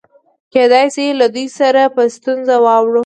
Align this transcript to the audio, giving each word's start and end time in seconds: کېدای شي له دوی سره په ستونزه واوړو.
کېدای 0.53 0.85
شي 0.95 1.05
له 1.19 1.27
دوی 1.33 1.47
سره 1.59 1.81
په 1.95 2.01
ستونزه 2.15 2.55
واوړو. 2.65 2.99